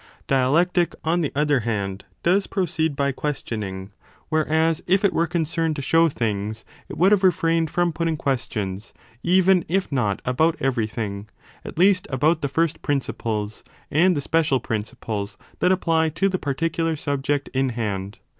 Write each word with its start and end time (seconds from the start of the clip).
Dialectic, 0.25 0.95
on 1.03 1.21
the 1.21 1.31
other 1.35 1.59
hand, 1.59 2.05
does 2.23 2.47
proceed 2.47 2.95
by 2.95 3.11
questioning, 3.11 3.91
wnereas 4.31 4.81
if 4.87 5.05
it 5.05 5.13
were 5.13 5.27
concerned 5.27 5.75
to 5.75 5.83
show 5.83 6.09
things, 6.09 6.65
it 6.89 6.97
would 6.97 7.11
have 7.11 7.23
refrained 7.23 7.69
from 7.69 7.93
putting 7.93 8.17
questions, 8.17 8.93
even 9.21 9.63
if 9.67 9.91
not 9.91 10.19
about 10.25 10.55
every 10.59 10.87
thing, 10.87 11.29
at 11.63 11.77
least 11.77 12.07
about 12.09 12.41
the 12.41 12.49
first 12.49 12.81
principles 12.81 13.63
and 13.91 14.17
the 14.17 14.21
special 14.21 14.59
prin 14.59 14.81
ciples 14.81 15.37
that 15.59 15.71
apply 15.71 16.09
to 16.09 16.27
the 16.29 16.39
particular 16.39 16.95
subject 16.95 17.49
in 17.49 17.69
hand. 17.69 18.17